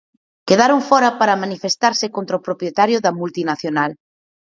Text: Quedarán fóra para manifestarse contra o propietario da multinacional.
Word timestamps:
Quedarán 0.47 0.81
fóra 0.89 1.09
para 1.19 1.39
manifestarse 1.43 2.05
contra 2.15 2.39
o 2.39 2.43
propietario 2.47 2.97
da 3.05 3.15
multinacional. 3.19 3.91